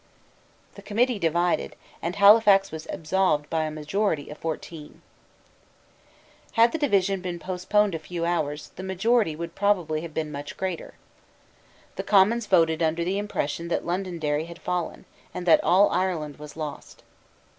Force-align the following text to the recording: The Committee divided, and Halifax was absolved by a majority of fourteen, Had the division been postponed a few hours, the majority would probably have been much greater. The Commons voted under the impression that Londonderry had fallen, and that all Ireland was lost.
The 0.73 0.81
Committee 0.81 1.19
divided, 1.19 1.75
and 2.01 2.15
Halifax 2.15 2.71
was 2.71 2.87
absolved 2.91 3.47
by 3.51 3.65
a 3.65 3.69
majority 3.69 4.31
of 4.31 4.39
fourteen, 4.39 5.03
Had 6.53 6.71
the 6.71 6.79
division 6.79 7.21
been 7.21 7.37
postponed 7.37 7.93
a 7.93 7.99
few 7.99 8.25
hours, 8.25 8.71
the 8.77 8.81
majority 8.81 9.35
would 9.35 9.53
probably 9.53 10.01
have 10.01 10.15
been 10.15 10.31
much 10.31 10.57
greater. 10.57 10.95
The 11.97 12.03
Commons 12.03 12.47
voted 12.47 12.81
under 12.81 13.03
the 13.03 13.19
impression 13.19 13.67
that 13.67 13.85
Londonderry 13.85 14.45
had 14.45 14.57
fallen, 14.57 15.05
and 15.35 15.45
that 15.45 15.63
all 15.63 15.91
Ireland 15.91 16.37
was 16.37 16.57
lost. 16.57 17.03